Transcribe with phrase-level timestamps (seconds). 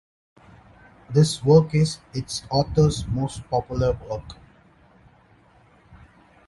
[1.11, 4.35] This work is its author´s most popular work.